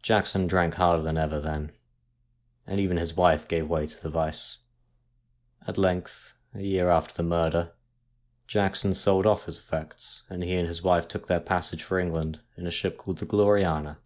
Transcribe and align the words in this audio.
Jackson 0.00 0.46
drank 0.46 0.76
harder 0.76 1.02
than 1.02 1.18
ever 1.18 1.38
then, 1.38 1.72
and 2.66 2.80
even 2.80 2.96
his 2.96 3.14
wife 3.14 3.46
gave 3.46 3.68
way 3.68 3.86
to 3.86 4.02
the 4.02 4.08
vice. 4.08 4.60
At 5.66 5.76
length, 5.76 6.32
a 6.54 6.62
year 6.62 6.88
after 6.88 7.12
the 7.12 7.22
murder, 7.22 7.74
Jackson 8.46 8.94
sold 8.94 9.26
off 9.26 9.44
his 9.44 9.58
effects, 9.58 10.22
and 10.30 10.42
he 10.42 10.56
and 10.56 10.66
his 10.66 10.82
wife 10.82 11.06
took 11.06 11.26
their 11.26 11.38
passage 11.38 11.82
for 11.82 11.98
England, 11.98 12.40
in 12.56 12.66
a 12.66 12.70
ship 12.70 12.96
called 12.96 13.18
the 13.18 13.26
Gloriana. 13.26 13.98